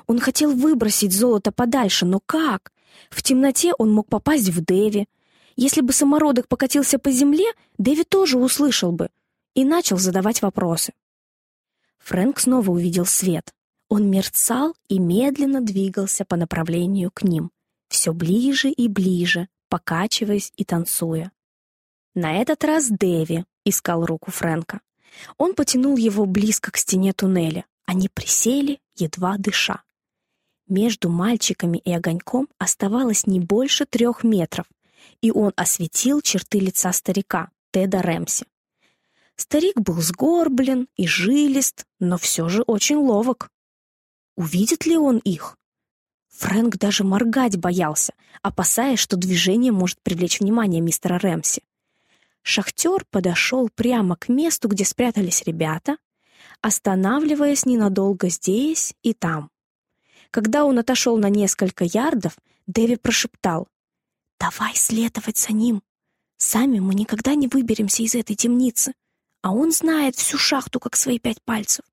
Он 0.05 0.19
хотел 0.19 0.51
выбросить 0.53 1.13
золото 1.13 1.53
подальше, 1.53 2.05
но 2.05 2.19
как? 2.19 2.73
В 3.09 3.23
темноте 3.23 3.71
он 3.77 3.89
мог 3.93 4.09
попасть 4.09 4.49
в 4.49 4.61
Дэви. 4.61 5.07
Если 5.55 5.79
бы 5.79 5.93
самородок 5.93 6.49
покатился 6.49 6.99
по 6.99 7.09
земле, 7.09 7.45
Дэви 7.77 8.03
тоже 8.03 8.37
услышал 8.37 8.91
бы 8.91 9.11
и 9.53 9.63
начал 9.63 9.97
задавать 9.97 10.41
вопросы. 10.41 10.91
Фрэнк 11.99 12.37
снова 12.37 12.69
увидел 12.69 13.05
свет. 13.05 13.53
Он 13.87 14.11
мерцал 14.11 14.75
и 14.89 14.99
медленно 14.99 15.61
двигался 15.61 16.25
по 16.25 16.35
направлению 16.35 17.11
к 17.13 17.23
ним, 17.23 17.49
все 17.87 18.11
ближе 18.11 18.71
и 18.71 18.89
ближе, 18.89 19.47
покачиваясь 19.69 20.51
и 20.57 20.65
танцуя. 20.65 21.31
На 22.13 22.41
этот 22.41 22.65
раз 22.65 22.89
Дэви 22.89 23.45
искал 23.63 24.05
руку 24.05 24.31
Фрэнка. 24.31 24.81
Он 25.37 25.53
потянул 25.53 25.97
его 25.97 26.25
близко 26.25 26.71
к 26.71 26.77
стене 26.77 27.13
туннеля. 27.13 27.65
Они 27.85 28.09
присели, 28.09 28.79
едва 28.95 29.37
дыша. 29.37 29.83
Между 30.67 31.09
мальчиками 31.09 31.77
и 31.77 31.91
огоньком 31.91 32.47
оставалось 32.57 33.27
не 33.27 33.39
больше 33.39 33.85
трех 33.85 34.23
метров, 34.23 34.65
и 35.21 35.31
он 35.31 35.51
осветил 35.55 36.21
черты 36.21 36.59
лица 36.59 36.91
старика, 36.93 37.49
Теда 37.71 38.01
Рэмси. 38.01 38.45
Старик 39.35 39.79
был 39.79 39.99
сгорблен 39.99 40.87
и 40.95 41.07
жилист, 41.07 41.85
но 41.99 42.17
все 42.17 42.47
же 42.49 42.61
очень 42.61 42.97
ловок. 42.97 43.49
Увидит 44.35 44.85
ли 44.85 44.95
он 44.95 45.17
их? 45.17 45.57
Фрэнк 46.29 46.77
даже 46.77 47.03
моргать 47.03 47.57
боялся, 47.57 48.13
опасаясь, 48.41 48.99
что 48.99 49.17
движение 49.17 49.71
может 49.71 50.01
привлечь 50.01 50.39
внимание 50.39 50.81
мистера 50.81 51.19
Рэмси. 51.19 51.61
Шахтер 52.43 53.05
подошел 53.09 53.69
прямо 53.69 54.17
к 54.17 54.27
месту, 54.27 54.67
где 54.67 54.83
спрятались 54.83 55.43
ребята, 55.45 55.97
останавливаясь 56.61 57.65
ненадолго 57.65 58.29
здесь 58.29 58.93
и 59.01 59.13
там. 59.13 59.49
Когда 60.29 60.65
он 60.65 60.77
отошел 60.77 61.17
на 61.17 61.29
несколько 61.29 61.85
ярдов, 61.85 62.37
Дэви 62.67 62.97
прошептал 62.97 63.67
«Давай 64.39 64.75
следовать 64.75 65.37
за 65.37 65.53
ним. 65.53 65.81
Сами 66.37 66.79
мы 66.79 66.95
никогда 66.95 67.33
не 67.35 67.47
выберемся 67.47 68.03
из 68.03 68.13
этой 68.13 68.35
темницы, 68.35 68.93
а 69.41 69.53
он 69.53 69.71
знает 69.71 70.15
всю 70.15 70.37
шахту, 70.37 70.79
как 70.81 70.97
свои 70.97 71.19
пять 71.19 71.41
пальцев». 71.43 71.85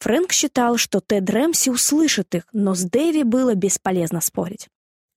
Фрэнк 0.00 0.30
считал, 0.32 0.76
что 0.76 1.00
Тед 1.00 1.28
Рэмси 1.28 1.70
услышит 1.70 2.34
их, 2.34 2.44
но 2.52 2.74
с 2.74 2.82
Дэви 2.82 3.22
было 3.22 3.54
бесполезно 3.54 4.20
спорить. 4.20 4.68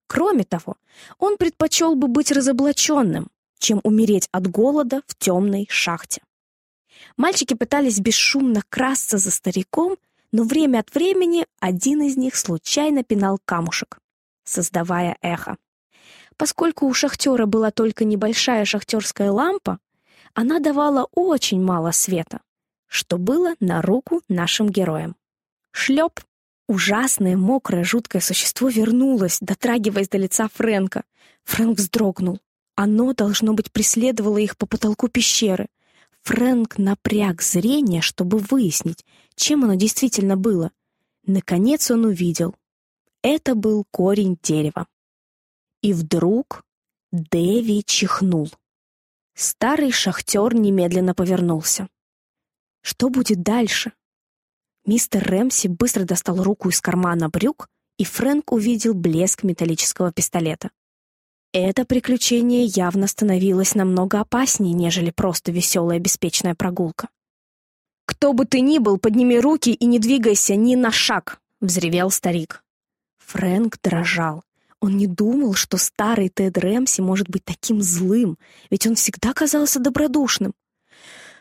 Кроме 0.07 0.43
того, 0.43 0.77
он 1.17 1.37
предпочел 1.37 1.95
бы 1.95 2.07
быть 2.07 2.31
разоблаченным, 2.31 3.29
чем 3.61 3.79
умереть 3.83 4.27
от 4.31 4.47
голода 4.47 5.01
в 5.07 5.15
темной 5.15 5.67
шахте. 5.69 6.21
Мальчики 7.15 7.53
пытались 7.53 7.99
бесшумно 7.99 8.63
красться 8.69 9.17
за 9.17 9.31
стариком, 9.31 9.97
но 10.31 10.43
время 10.43 10.79
от 10.79 10.93
времени 10.93 11.45
один 11.59 12.01
из 12.01 12.17
них 12.17 12.35
случайно 12.35 13.03
пинал 13.03 13.39
камушек, 13.45 13.99
создавая 14.43 15.17
эхо. 15.21 15.57
Поскольку 16.37 16.87
у 16.87 16.93
шахтера 16.93 17.45
была 17.45 17.71
только 17.71 18.03
небольшая 18.03 18.65
шахтерская 18.65 19.31
лампа, 19.31 19.79
она 20.33 20.59
давала 20.59 21.07
очень 21.13 21.61
мало 21.61 21.91
света, 21.91 22.41
что 22.87 23.17
было 23.17 23.55
на 23.59 23.81
руку 23.81 24.21
нашим 24.27 24.69
героям. 24.69 25.15
Шлеп! 25.71 26.19
Ужасное, 26.67 27.35
мокрое, 27.35 27.83
жуткое 27.83 28.21
существо 28.21 28.69
вернулось, 28.69 29.39
дотрагиваясь 29.41 30.07
до 30.07 30.17
лица 30.17 30.47
Фрэнка. 30.53 31.03
Фрэнк 31.43 31.77
вздрогнул. 31.77 32.39
Оно, 32.83 33.13
должно 33.13 33.53
быть, 33.53 33.71
преследовало 33.71 34.39
их 34.39 34.57
по 34.57 34.65
потолку 34.65 35.07
пещеры. 35.07 35.67
Фрэнк 36.23 36.79
напряг 36.79 37.43
зрение, 37.43 38.01
чтобы 38.01 38.39
выяснить, 38.39 39.05
чем 39.35 39.63
оно 39.63 39.75
действительно 39.75 40.35
было. 40.35 40.71
Наконец 41.23 41.91
он 41.91 42.05
увидел. 42.05 42.55
Это 43.21 43.53
был 43.53 43.85
корень 43.91 44.35
дерева. 44.41 44.87
И 45.83 45.93
вдруг 45.93 46.63
Дэви 47.11 47.83
чихнул. 47.85 48.49
Старый 49.35 49.91
шахтер 49.91 50.55
немедленно 50.55 51.13
повернулся. 51.13 51.87
Что 52.81 53.09
будет 53.09 53.43
дальше? 53.43 53.93
Мистер 54.87 55.23
Рэмси 55.23 55.67
быстро 55.67 56.03
достал 56.03 56.41
руку 56.41 56.69
из 56.69 56.81
кармана 56.81 57.29
брюк, 57.29 57.67
и 57.97 58.05
Фрэнк 58.05 58.51
увидел 58.51 58.95
блеск 58.95 59.43
металлического 59.43 60.11
пистолета. 60.11 60.71
Это 61.53 61.83
приключение 61.83 62.63
явно 62.63 63.07
становилось 63.07 63.75
намного 63.75 64.21
опаснее, 64.21 64.73
нежели 64.73 65.11
просто 65.11 65.51
веселая 65.51 65.99
беспечная 65.99 66.55
прогулка. 66.55 67.09
«Кто 68.05 68.31
бы 68.31 68.45
ты 68.45 68.61
ни 68.61 68.77
был, 68.77 68.97
подними 68.97 69.37
руки 69.37 69.71
и 69.73 69.85
не 69.85 69.99
двигайся 69.99 70.55
ни 70.55 70.75
на 70.75 70.91
шаг!»— 70.91 71.41
взревел 71.61 72.09
старик. 72.09 72.63
Фрэнк 73.19 73.77
дрожал. 73.83 74.43
Он 74.79 74.95
не 74.95 75.07
думал, 75.07 75.53
что 75.53 75.77
старый 75.77 76.29
Тед 76.29 76.57
Рэмси 76.57 77.01
может 77.01 77.29
быть 77.29 77.43
таким 77.43 77.81
злым, 77.81 78.37
ведь 78.69 78.87
он 78.87 78.95
всегда 78.95 79.33
казался 79.33 79.79
добродушным. 79.79 80.53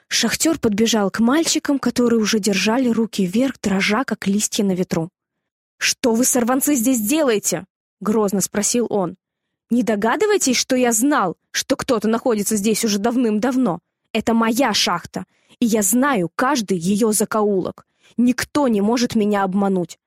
Шахтер 0.09 0.59
подбежал 0.59 1.11
к 1.11 1.21
мальчикам, 1.21 1.79
которые 1.79 2.21
уже 2.21 2.40
держали 2.40 2.88
руки 2.88 3.25
вверх, 3.25 3.61
дрожа, 3.62 4.05
как 4.05 4.26
листья 4.26 4.64
на 4.64 4.73
ветру. 4.73 5.09
«Что 5.79 6.14
вы, 6.14 6.25
сорванцы, 6.25 6.75
здесь 6.75 7.00
делаете?»— 7.00 7.64
грозно 8.00 8.40
спросил 8.40 8.87
он. 8.90 9.17
Не 9.71 9.85
догадываетесь, 9.85 10.57
что 10.57 10.75
я 10.75 10.91
знал, 10.91 11.37
что 11.53 11.77
кто-то 11.77 12.09
находится 12.09 12.57
здесь 12.57 12.85
уже 12.85 12.99
давным-давно? 12.99 13.79
Это 14.12 14.35
моя 14.35 14.75
шахта, 14.75 15.25
и 15.61 15.67
я 15.67 15.83
знаю 15.83 16.31
каждый 16.35 16.77
ее 16.77 17.12
закоулок. 17.12 17.87
Никто 18.17 18.67
не 18.67 18.81
может 18.81 19.15
меня 19.15 19.45
обмануть. 19.45 19.99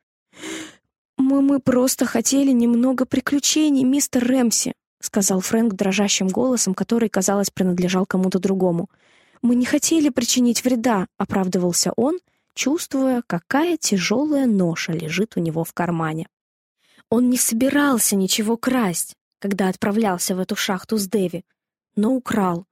«Мы, 1.18 1.42
мы 1.42 1.60
просто 1.60 2.06
хотели 2.06 2.52
немного 2.52 3.06
приключений, 3.06 3.84
мистер 3.84 4.28
Рэмси», 4.28 4.74
сказал 5.00 5.40
Фрэнк 5.40 5.74
дрожащим 5.74 6.28
голосом, 6.28 6.74
который, 6.74 7.08
казалось, 7.08 7.50
принадлежал 7.50 8.06
кому-то 8.06 8.40
другому. 8.40 8.90
«Мы 9.42 9.56
не 9.56 9.66
хотели 9.66 10.10
причинить 10.10 10.66
вреда»,— 10.66 11.08
оправдывался 11.18 11.94
он, 11.96 12.20
чувствуя, 12.56 13.24
какая 13.26 13.78
тяжелая 13.78 14.46
ноша 14.46 14.92
лежит 14.92 15.38
у 15.38 15.40
него 15.40 15.64
в 15.64 15.74
кармане. 15.74 16.28
Он 17.10 17.30
не 17.30 17.38
собирался 17.38 18.16
ничего 18.16 18.58
красть, 18.58 19.16
когда 19.44 19.68
отправлялся 19.68 20.38
в 20.38 20.40
эту 20.40 20.56
шахту 20.56 20.98
с 20.98 21.06
Дэви, 21.06 21.44
но 21.98 22.14
украл 22.14 22.66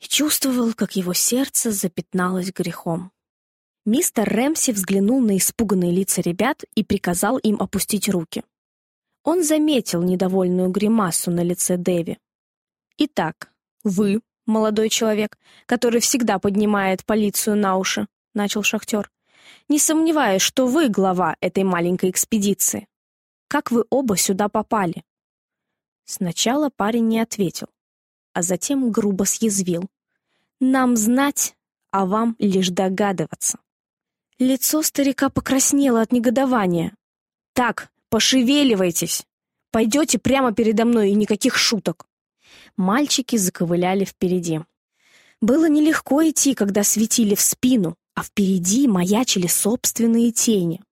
и 0.00 0.06
чувствовал, 0.08 0.72
как 0.72 0.96
его 0.96 1.12
сердце 1.12 1.70
запятналось 1.70 2.50
грехом. 2.50 3.12
Мистер 3.84 4.26
Рэмси 4.26 4.72
взглянул 4.72 5.20
на 5.20 5.36
испуганные 5.36 5.92
лица 5.92 6.22
ребят 6.22 6.64
и 6.74 6.82
приказал 6.82 7.36
им 7.36 7.60
опустить 7.60 8.08
руки. 8.08 8.42
Он 9.22 9.44
заметил 9.44 10.02
недовольную 10.02 10.70
гримасу 10.70 11.30
на 11.30 11.42
лице 11.42 11.76
Дэви. 11.76 12.16
«Итак, 12.96 13.52
вы, 13.84 14.22
молодой 14.46 14.88
человек, 14.88 15.36
который 15.66 16.00
всегда 16.00 16.38
поднимает 16.38 17.04
полицию 17.04 17.56
на 17.56 17.76
уши»,— 17.76 18.06
начал 18.34 18.62
шахтер, 18.62 19.10
«не 19.68 19.78
сомневаюсь, 19.78 20.40
что 20.40 20.66
вы 20.68 20.88
глава 20.88 21.36
этой 21.42 21.64
маленькой 21.64 22.08
экспедиции. 22.08 22.88
Как 23.46 23.70
вы 23.70 23.84
оба 23.90 24.16
сюда 24.16 24.48
попали?» 24.48 25.04
Сначала 26.10 26.70
парень 26.70 27.06
не 27.06 27.20
ответил, 27.20 27.66
а 28.32 28.40
затем 28.40 28.90
грубо 28.90 29.24
съязвил. 29.24 29.90
«Нам 30.58 30.96
знать, 30.96 31.54
а 31.90 32.06
вам 32.06 32.34
лишь 32.38 32.70
догадываться». 32.70 33.58
Лицо 34.38 34.82
старика 34.82 35.28
покраснело 35.28 36.00
от 36.00 36.10
негодования. 36.10 36.94
«Так, 37.52 37.90
пошевеливайтесь! 38.08 39.26
Пойдете 39.70 40.18
прямо 40.18 40.54
передо 40.54 40.86
мной 40.86 41.10
и 41.10 41.14
никаких 41.14 41.58
шуток!» 41.58 42.06
Мальчики 42.78 43.36
заковыляли 43.36 44.06
впереди. 44.06 44.60
Было 45.42 45.68
нелегко 45.68 46.26
идти, 46.26 46.54
когда 46.54 46.84
светили 46.84 47.34
в 47.34 47.42
спину, 47.42 47.96
а 48.14 48.22
впереди 48.22 48.88
маячили 48.88 49.46
собственные 49.46 50.32
тени. 50.32 50.82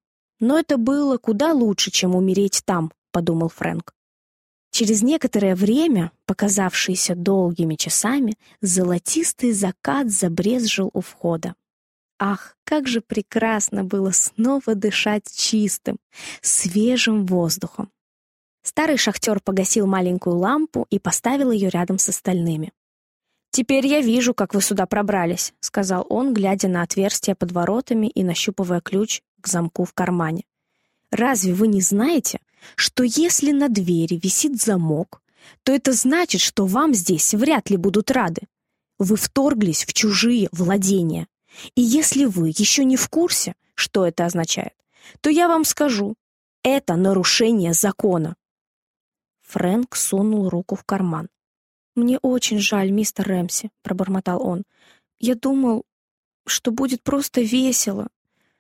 Но 0.41 0.59
это 0.59 0.77
было 0.77 1.17
куда 1.17 1.55
лучше, 1.55 1.91
чем 1.91 2.15
умереть 2.15 2.61
там, 2.67 2.93
подумал 3.13 3.49
Фрэнк. 3.49 3.96
Через 4.77 5.01
некоторое 5.01 5.55
время, 5.55 6.13
показавшееся 6.27 7.15
долгими 7.15 7.77
часами, 7.77 8.37
золотистый 8.61 9.53
закат 9.53 10.11
забрезжил 10.11 10.91
у 10.93 11.01
входа. 11.01 11.55
Ах, 12.19 12.59
как 12.63 12.87
же 12.87 13.01
прекрасно 13.01 13.85
было 13.85 14.11
снова 14.11 14.75
дышать 14.75 15.35
чистым, 15.35 15.97
свежим 16.43 17.25
воздухом. 17.25 17.91
Старый 18.63 18.99
шахтер 18.99 19.41
погасил 19.41 19.87
маленькую 19.87 20.37
лампу 20.37 20.87
и 20.91 20.99
поставил 20.99 21.53
ее 21.53 21.71
рядом 21.71 21.99
с 21.99 22.11
остальными. 22.11 22.75
«Теперь 23.53 23.87
я 23.87 24.03
вижу, 24.03 24.35
как 24.35 24.53
вы 24.53 24.61
сюда 24.61 24.85
пробрались»,— 24.85 25.55
сказал 25.61 26.05
он, 26.11 26.35
глядя 26.35 26.69
на 26.69 26.83
отверстие 26.83 27.35
под 27.35 27.51
воротами 27.51 28.09
и 28.09 28.23
нащупывая 28.23 28.83
ключ 28.83 29.23
к 29.41 29.49
замку 29.49 29.87
в 29.87 29.95
кармане. 29.95 30.45
«Разве 31.11 31.55
вы 31.55 31.67
не 31.67 31.81
знаете, 31.81 32.41
что 32.75 33.03
если 33.05 33.53
на 33.53 33.69
двери 33.69 34.21
висит 34.23 34.61
замок, 34.61 35.23
то 35.63 35.73
это 35.73 35.93
значит, 35.93 36.41
что 36.41 36.67
вам 36.67 36.95
здесь 36.95 37.35
вряд 37.35 37.71
ли 37.71 37.77
будут 37.77 38.11
рады? 38.11 38.43
Вы 38.99 39.17
вторглись 39.17 39.85
в 39.85 39.93
чужие 39.93 40.49
владения. 40.53 41.29
И 41.75 41.83
если 41.83 42.25
вы 42.25 42.49
еще 42.49 42.85
не 42.85 42.97
в 42.97 43.09
курсе, 43.09 43.55
что 43.75 44.07
это 44.07 44.25
означает, 44.25 44.75
то 45.21 45.31
я 45.31 45.49
вам 45.49 45.65
скажу, 45.65 46.17
это 46.63 46.97
нарушение 46.97 47.73
закона. 47.73 48.37
Фрэнк 49.43 49.95
сунул 49.95 50.49
руку 50.49 50.75
в 50.75 50.85
карман. 50.85 51.29
«Мне 51.95 52.19
очень 52.19 52.59
жаль, 52.59 52.91
мистер 52.91 53.27
Рэмси»,— 53.27 53.71
пробормотал 53.83 54.43
он. 54.47 54.65
«Я 55.19 55.35
думал, 55.35 55.85
что 56.47 56.71
будет 56.71 57.03
просто 57.03 57.41
весело, 57.41 58.09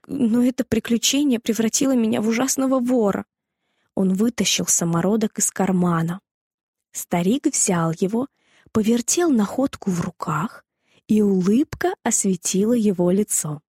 но 0.06 0.42
это 0.42 0.64
приключение 0.64 1.40
превратило 1.40 1.94
меня 1.94 2.22
в 2.22 2.28
ужасного 2.28 2.80
вора». 2.80 3.26
Он 3.96 4.14
вытащил 4.14 4.66
самородок 4.66 5.40
из 5.40 5.50
кармана. 5.50 6.20
Старик 6.92 7.46
взял 7.46 7.92
его, 7.98 8.28
повертел 8.70 9.30
находку 9.30 9.90
в 9.90 10.00
руках, 10.02 10.64
и 11.08 11.22
улыбка 11.22 11.94
осветила 12.04 12.74
его 12.74 13.10
лицо. 13.10 13.62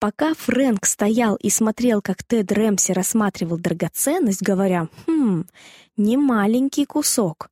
Пока 0.00 0.34
Фрэнк 0.34 0.84
стоял 0.84 1.36
и 1.36 1.50
смотрел, 1.50 2.02
как 2.02 2.24
Тед 2.24 2.50
Рэмси 2.50 2.92
рассматривал 2.92 3.58
драгоценность, 3.58 4.42
говоря 4.42 4.88
«Хм, 5.06 5.44
не 5.96 6.16
маленький 6.16 6.84
кусок», 6.84 7.50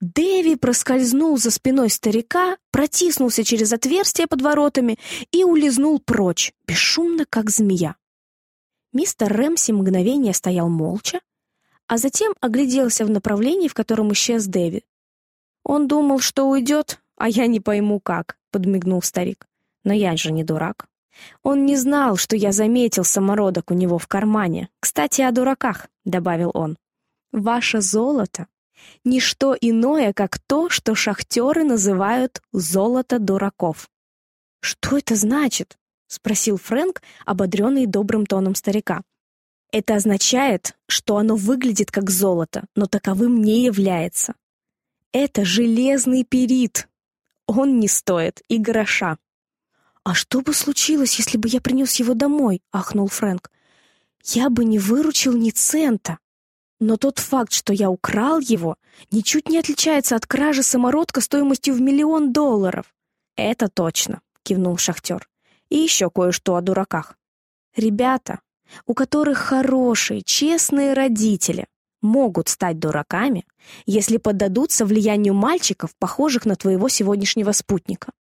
Дэви 0.00 0.56
проскользнул 0.56 1.36
за 1.36 1.50
спиной 1.50 1.90
старика, 1.90 2.56
протиснулся 2.70 3.44
через 3.44 3.72
отверстие 3.72 4.26
под 4.26 4.40
воротами 4.40 4.98
и 5.30 5.44
улизнул 5.44 6.00
прочь, 6.00 6.54
бесшумно, 6.66 7.26
как 7.28 7.50
змея. 7.50 7.96
Мистер 8.92 9.32
Рэмси 9.32 9.72
мгновение 9.72 10.34
стоял 10.34 10.68
молча, 10.68 11.20
а 11.86 11.96
затем 11.96 12.34
огляделся 12.40 13.04
в 13.04 13.10
направлении, 13.10 13.68
в 13.68 13.74
котором 13.74 14.12
исчез 14.12 14.46
Дэви. 14.46 14.84
«Он 15.64 15.86
думал, 15.86 16.18
что 16.20 16.48
уйдет, 16.48 17.00
а 17.16 17.28
я 17.28 17.46
не 17.46 17.60
пойму 17.60 18.00
как»,— 18.00 18.36
подмигнул 18.50 19.02
старик. 19.02 19.46
«Но 19.84 19.92
я 19.92 20.16
же 20.16 20.32
не 20.32 20.44
дурак». 20.44 20.88
Он 21.42 21.66
не 21.66 21.76
знал, 21.76 22.16
что 22.16 22.34
я 22.34 22.52
заметил 22.52 23.04
самородок 23.04 23.70
у 23.70 23.74
него 23.74 23.98
в 23.98 24.06
кармане. 24.06 24.68
«Кстати, 24.80 25.20
о 25.20 25.32
дураках»,— 25.32 25.88
добавил 26.04 26.50
он. 26.54 26.76
«Ваше 27.32 27.80
золото— 27.80 28.46
ничто 29.04 29.56
иное, 29.60 30.12
как 30.12 30.38
то, 30.38 30.68
что 30.68 30.94
шахтеры 30.94 31.64
называют 31.64 32.42
«золото 32.52 33.18
дураков». 33.18 33.88
«Что 34.60 34.98
это 34.98 35.14
значит?»— 35.14 35.78
спросил 36.10 36.58
Фрэнк, 36.58 37.00
ободренный 37.24 37.86
добрым 37.86 38.26
тоном 38.26 38.54
старика. 38.54 39.02
«Это 39.72 39.94
означает, 39.94 40.76
что 40.88 41.16
оно 41.16 41.36
выглядит 41.36 41.92
как 41.92 42.10
золото, 42.10 42.64
но 42.74 42.86
таковым 42.86 43.40
не 43.40 43.64
является. 43.64 44.34
Это 45.12 45.44
железный 45.44 46.24
перит. 46.24 46.88
Он 47.46 47.78
не 47.78 47.86
стоит 47.88 48.42
и 48.48 48.58
гроша». 48.58 49.18
«А 50.02 50.14
что 50.14 50.40
бы 50.40 50.52
случилось, 50.52 51.16
если 51.16 51.38
бы 51.38 51.48
я 51.48 51.60
принес 51.60 51.94
его 51.96 52.14
домой?»— 52.14 52.62
ахнул 52.72 53.06
Фрэнк. 53.06 53.50
«Я 54.24 54.50
бы 54.50 54.64
не 54.64 54.78
выручил 54.78 55.34
ни 55.36 55.50
цента». 55.50 56.18
Но 56.80 56.96
тот 56.96 57.18
факт, 57.18 57.52
что 57.52 57.74
я 57.74 57.90
украл 57.90 58.40
его, 58.40 58.76
ничуть 59.12 59.50
не 59.50 59.58
отличается 59.58 60.16
от 60.16 60.26
кражи 60.26 60.62
самородка 60.62 61.20
стоимостью 61.20 61.74
в 61.74 61.80
миллион 61.80 62.32
долларов. 62.32 62.94
Это 63.36 63.68
точно, 63.68 64.22
кивнул 64.42 64.78
шахтер. 64.78 65.29
И 65.70 65.76
еще 65.76 66.10
кое-что 66.10 66.56
о 66.56 66.60
дураках. 66.60 67.16
Ребята, 67.74 68.40
у 68.86 68.94
которых 68.94 69.38
хорошие, 69.38 70.22
честные 70.22 70.92
родители, 70.92 71.66
могут 72.02 72.48
стать 72.48 72.78
дураками, 72.78 73.44
если 73.86 74.16
поддадутся 74.16 74.84
влиянию 74.84 75.34
мальчиков, 75.34 75.94
похожих 75.96 76.44
на 76.44 76.56
твоего 76.56 76.88
сегодняшнего 76.88 77.52
спутника. 77.52 78.12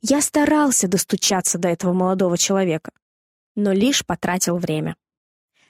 Я 0.00 0.20
старался 0.20 0.88
достучаться 0.88 1.58
до 1.58 1.68
этого 1.68 1.92
молодого 1.92 2.38
человека, 2.38 2.92
но 3.56 3.72
лишь 3.72 4.06
потратил 4.06 4.56
время. 4.56 4.96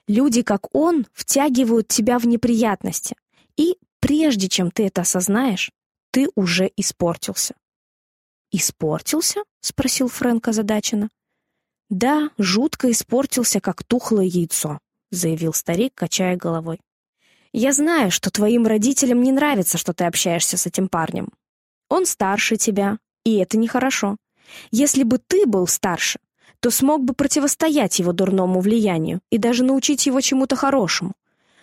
Люди, 0.06 0.42
как 0.42 0.74
он, 0.74 1.06
втягивают 1.12 1.88
тебя 1.88 2.18
в 2.18 2.26
неприятности. 2.26 3.16
И 3.56 3.76
прежде 4.00 4.48
чем 4.48 4.70
ты 4.70 4.86
это 4.86 5.02
осознаешь, 5.02 5.70
ты 6.10 6.28
уже 6.34 6.70
испортился. 6.76 7.54
«Испортился?»— 8.50 9.40
спросил 9.60 10.08
Фрэнк 10.08 10.48
озадаченно. 10.48 11.08
«Да, 11.90 12.30
жутко 12.38 12.90
испортился, 12.90 13.60
как 13.60 13.84
тухлое 13.84 14.24
яйцо»,— 14.24 14.78
заявил 15.10 15.52
старик, 15.52 15.92
качая 15.94 16.36
головой. 16.36 16.80
«Я 17.52 17.72
знаю, 17.72 18.10
что 18.10 18.30
твоим 18.30 18.66
родителям 18.66 19.22
не 19.22 19.32
нравится, 19.32 19.78
что 19.78 19.92
ты 19.92 20.04
общаешься 20.04 20.56
с 20.56 20.66
этим 20.66 20.88
парнем. 20.88 21.28
Он 21.88 22.04
старше 22.04 22.56
тебя, 22.56 22.98
и 23.24 23.36
это 23.36 23.56
нехорошо. 23.56 24.16
Если 24.70 25.02
бы 25.02 25.18
ты 25.18 25.46
был 25.46 25.66
старше, 25.66 26.18
то 26.60 26.70
смог 26.70 27.04
бы 27.04 27.14
противостоять 27.14 27.98
его 27.98 28.12
дурному 28.12 28.60
влиянию 28.60 29.20
и 29.30 29.38
даже 29.38 29.64
научить 29.64 30.06
его 30.06 30.20
чему-то 30.20 30.56
хорошему. 30.56 31.12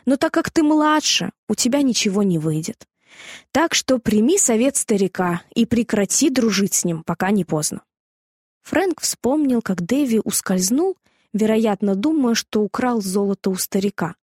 Но 0.05 0.17
так 0.17 0.31
как 0.33 0.51
ты 0.51 0.63
младше, 0.63 1.31
у 1.49 1.55
тебя 1.55 1.81
ничего 1.81 2.23
не 2.23 2.37
выйдет. 2.37 2.87
Так 3.51 3.73
что 3.73 3.99
прими 3.99 4.37
совет 4.37 4.75
старика 4.75 5.41
и 5.53 5.65
прекрати 5.65 6.29
дружить 6.29 6.73
с 6.73 6.85
ним, 6.85 7.03
пока 7.03 7.31
не 7.31 7.45
поздно. 7.45 7.81
Фрэнк 8.63 9.01
вспомнил, 9.01 9.61
как 9.61 9.81
Дэви 9.81 10.21
ускользнул, 10.23 10.97
вероятно, 11.33 11.95
думая, 11.95 12.35
что 12.35 12.61
украл 12.61 13.01
золото 13.01 13.49
у 13.49 13.55
старика. 13.55 14.15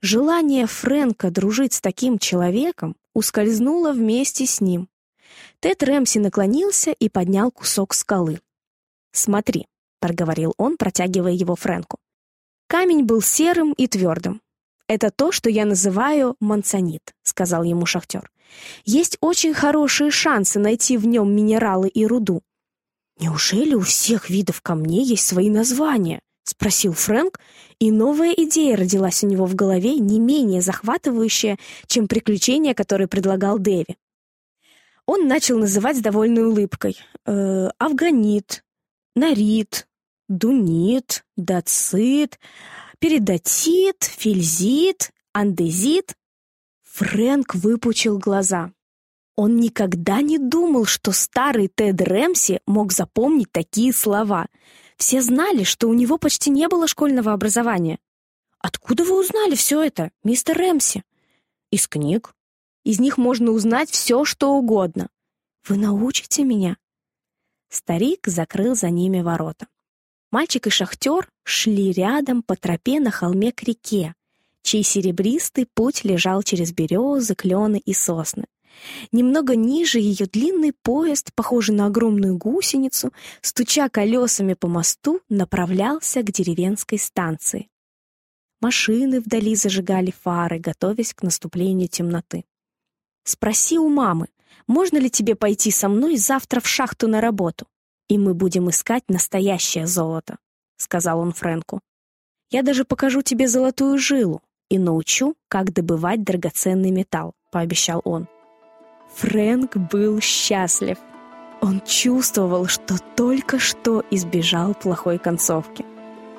Желание 0.00 0.66
Фрэнка 0.66 1.30
дружить 1.30 1.74
с 1.74 1.80
таким 1.80 2.18
человеком 2.18 2.96
ускользнуло 3.14 3.92
вместе 3.92 4.46
с 4.46 4.60
ним. 4.60 4.88
Тед 5.60 5.82
Рэмси 5.82 6.18
наклонился 6.18 6.92
и 6.92 7.08
поднял 7.08 7.50
кусок 7.50 7.94
скалы. 7.94 8.40
«Смотри,— 9.12 9.66
проговорил 10.00 10.54
он, 10.58 10.76
протягивая 10.76 11.32
его 11.32 11.56
Фрэнку. 11.56 11.98
Камень 12.68 13.04
был 13.04 13.20
серым 13.20 13.72
и 13.72 13.88
твердым. 13.88 14.40
«Это 14.88 15.10
то, 15.10 15.30
что 15.32 15.50
я 15.50 15.66
называю 15.66 16.34
мансонит»,— 16.40 17.14
сказал 17.22 17.62
ему 17.62 17.84
шахтер. 17.84 18.30
«Есть 18.86 19.18
очень 19.20 19.52
хорошие 19.52 20.10
шансы 20.10 20.58
найти 20.58 20.96
в 20.96 21.06
нем 21.06 21.30
минералы 21.30 21.88
и 21.88 22.06
руду». 22.06 22.42
«Неужели 23.20 23.74
у 23.74 23.80
всех 23.80 24.30
видов 24.30 24.62
камней 24.62 25.04
есть 25.04 25.26
свои 25.26 25.50
названия?»— 25.50 26.20
спросил 26.44 26.94
Фрэнк, 26.94 27.38
и 27.78 27.90
новая 27.90 28.32
идея 28.32 28.76
родилась 28.76 29.22
у 29.22 29.26
него 29.26 29.44
в 29.44 29.54
голове, 29.54 29.96
не 29.96 30.18
менее 30.18 30.62
захватывающая, 30.62 31.58
чем 31.86 32.08
приключения, 32.08 32.72
которые 32.72 33.08
предлагал 33.08 33.58
Дэви. 33.58 33.96
Он 35.04 35.28
начал 35.28 35.58
называть 35.58 35.98
с 35.98 36.00
довольной 36.00 36.44
улыбкой. 36.44 36.96
Э, 37.26 37.68
«Афганит», 37.78 38.64
«Нарит», 39.14 39.86
дунит, 40.28 41.24
дацит, 41.36 42.38
передатит, 42.98 44.04
фельзит, 44.04 45.12
андезит. 45.32 46.14
Фрэнк 46.82 47.54
выпучил 47.54 48.18
глаза. 48.18 48.72
Он 49.36 49.56
никогда 49.56 50.20
не 50.20 50.38
думал, 50.38 50.84
что 50.84 51.12
старый 51.12 51.68
Тед 51.68 52.00
Рэмси 52.00 52.60
мог 52.66 52.92
запомнить 52.92 53.52
такие 53.52 53.92
слова. 53.92 54.48
Все 54.96 55.22
знали, 55.22 55.62
что 55.62 55.88
у 55.88 55.94
него 55.94 56.18
почти 56.18 56.50
не 56.50 56.66
было 56.66 56.88
школьного 56.88 57.32
образования. 57.32 58.00
«Откуда 58.58 59.04
вы 59.04 59.20
узнали 59.20 59.54
все 59.54 59.80
это, 59.82 60.10
мистер 60.24 60.58
Рэмси?» 60.58 61.04
«Из 61.70 61.86
книг. 61.86 62.34
Из 62.82 62.98
них 62.98 63.16
можно 63.16 63.52
узнать 63.52 63.90
все, 63.90 64.24
что 64.24 64.54
угодно. 64.54 65.08
Вы 65.68 65.76
научите 65.76 66.42
меня?» 66.42 66.76
Старик 67.68 68.26
закрыл 68.26 68.74
за 68.74 68.90
ними 68.90 69.20
ворота. 69.20 69.68
Мальчик 70.32 70.66
и 70.66 70.70
шахтер 70.70 71.30
шли 71.48 71.92
рядом 71.92 72.42
по 72.42 72.56
тропе 72.56 73.00
на 73.00 73.10
холме 73.10 73.52
к 73.52 73.62
реке, 73.62 74.14
чей 74.62 74.82
серебристый 74.82 75.66
путь 75.72 76.04
лежал 76.04 76.42
через 76.42 76.72
березы, 76.72 77.34
клены 77.34 77.80
и 77.84 77.94
сосны. 77.94 78.44
Немного 79.12 79.56
ниже 79.56 79.98
ее 79.98 80.26
длинный 80.26 80.72
поезд, 80.72 81.32
похожий 81.34 81.74
на 81.74 81.86
огромную 81.86 82.36
гусеницу, 82.36 83.12
стуча 83.40 83.88
колесами 83.88 84.54
по 84.54 84.68
мосту, 84.68 85.20
направлялся 85.28 86.22
к 86.22 86.30
деревенской 86.30 86.98
станции. 86.98 87.68
Машины 88.60 89.20
вдали 89.20 89.54
зажигали 89.54 90.12
фары, 90.12 90.58
готовясь 90.58 91.14
к 91.14 91.22
наступлению 91.22 91.88
темноты. 91.88 92.44
«Спроси 93.24 93.78
у 93.78 93.88
мамы, 93.88 94.28
можно 94.66 94.98
ли 94.98 95.10
тебе 95.10 95.34
пойти 95.34 95.70
со 95.70 95.88
мной 95.88 96.16
завтра 96.16 96.60
в 96.60 96.66
шахту 96.66 97.08
на 97.08 97.20
работу, 97.20 97.66
и 98.08 98.18
мы 98.18 98.34
будем 98.34 98.68
искать 98.70 99.04
настоящее 99.08 99.86
золото»,— 99.86 100.38
сказал 100.78 101.20
он 101.20 101.32
Фрэнку. 101.32 101.80
«Я 102.50 102.62
даже 102.62 102.84
покажу 102.84 103.20
тебе 103.20 103.46
золотую 103.46 103.98
жилу 103.98 104.40
и 104.70 104.78
научу, 104.78 105.34
как 105.48 105.72
добывать 105.72 106.24
драгоценный 106.24 106.90
металл»,— 106.90 107.34
пообещал 107.52 108.00
он. 108.04 108.26
Фрэнк 109.16 109.76
был 109.76 110.20
счастлив. 110.20 110.96
Он 111.60 111.80
чувствовал, 111.84 112.66
что 112.66 112.96
только 113.16 113.58
что 113.58 114.04
избежал 114.10 114.74
плохой 114.74 115.18
концовки. 115.18 115.84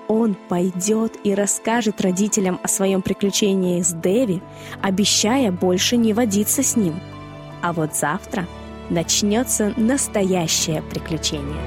Он 0.08 0.36
пойдет 0.48 1.14
и 1.24 1.36
расскажет 1.36 2.02
родителям 2.02 2.60
о 2.64 2.68
своем 2.68 3.02
приключении 3.02 3.82
с 3.82 3.92
Дэви, 3.92 4.42
обещая 4.82 5.52
больше 5.52 5.98
не 5.98 6.14
водиться 6.14 6.64
с 6.64 6.76
ним. 6.76 7.00
А 7.62 7.74
вот 7.74 7.96
завтра 7.96 8.48
начнется 8.90 9.74
настоящее 9.78 10.82
приключение. 10.82 11.62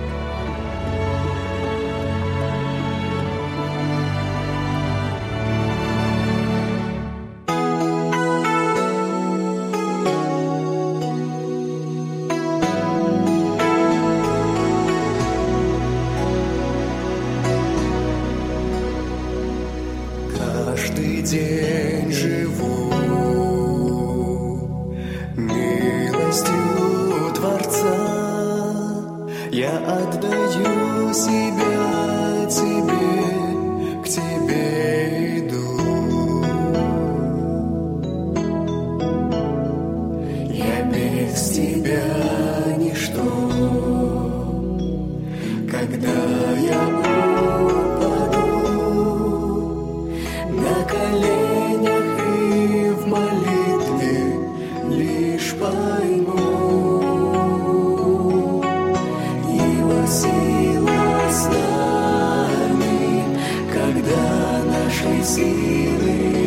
actually 65.03 65.25
see 65.25 65.87
the 65.97 66.42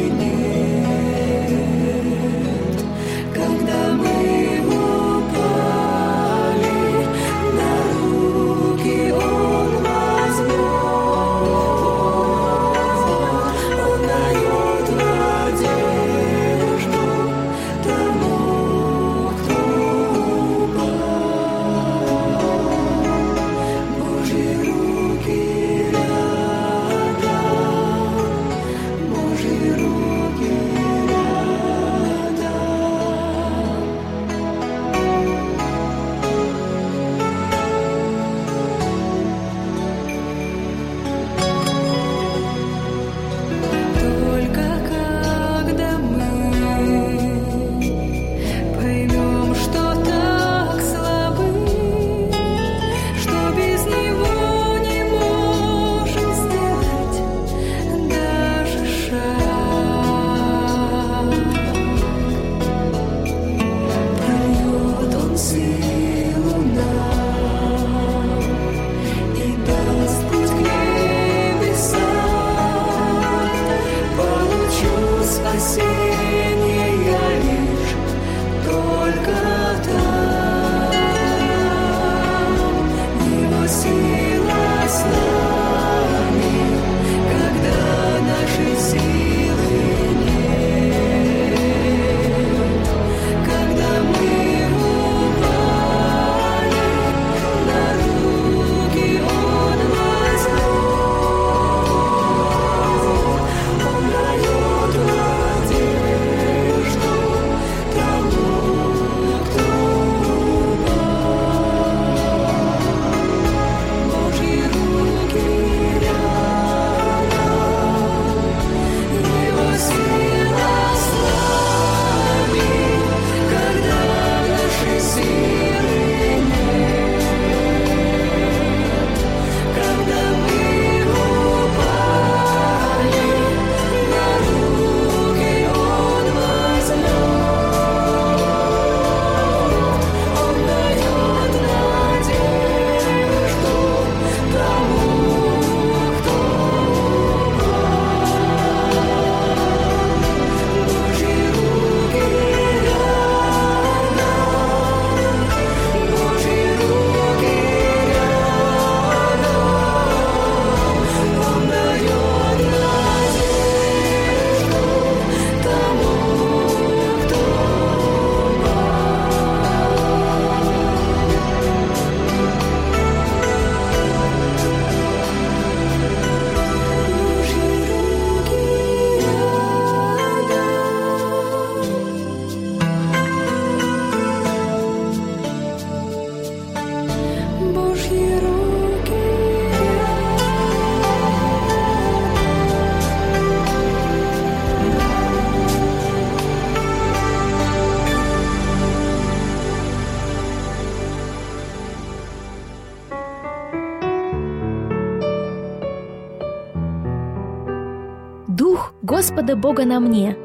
Господа 209.45 209.61
Бога 209.61 209.85
на 209.85 209.99
мне, 209.99 210.35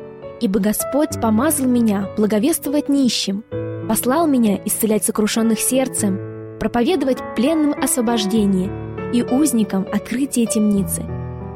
ибо 0.43 0.61
Господь 0.61 1.19
помазал 1.23 1.67
меня 1.67 2.11
благовествовать 2.19 2.91
нищим, 2.91 3.45
послал 3.89 4.27
меня 4.27 4.61
исцелять 4.67 5.05
сокрушенных 5.05 5.59
сердцем, 5.59 6.59
проповедовать 6.61 7.17
пленным 7.35 7.73
освобождение 7.83 8.71
и 9.15 9.23
узникам 9.23 9.87
открытие 9.91 10.45
темницы, 10.45 11.03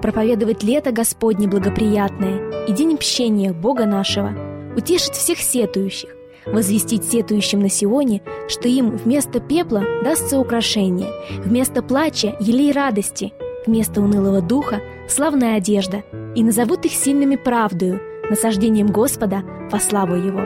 проповедовать 0.01 0.63
лето 0.63 0.91
Господне 0.91 1.47
благоприятное 1.47 2.65
и 2.67 2.73
день 2.73 2.95
общения 2.95 3.53
Бога 3.53 3.85
нашего, 3.85 4.33
утешить 4.75 5.13
всех 5.13 5.37
сетующих, 5.37 6.17
возвестить 6.47 7.05
сетующим 7.05 7.61
на 7.61 7.69
Сионе, 7.69 8.23
что 8.49 8.69
им 8.69 8.97
вместо 8.97 9.39
пепла 9.39 9.85
дастся 10.03 10.39
украшение, 10.39 11.11
вместо 11.45 11.83
плача– 11.83 12.37
елей 12.41 12.73
радости, 12.73 13.35
вместо 13.67 14.01
унылого 14.01 14.41
духа– 14.41 14.81
славная 15.09 15.57
одежда, 15.57 16.03
и 16.35 16.43
назовут 16.43 16.85
их 16.85 16.93
сильными 16.93 17.37
правдою, 17.37 18.01
насаждением 18.29 18.89
Господа 18.89 19.43
во 19.71 19.79
славу 19.79 20.15
Его. 20.15 20.43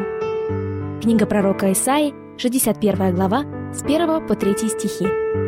Книга 1.01 1.27
пророка 1.27 1.73
Исаи, 1.73 2.13
61 2.37 3.15
глава, 3.15 3.45
с 3.73 3.83
1 3.83 4.27
по 4.27 4.35
3 4.35 4.55
стихи. 4.69 5.48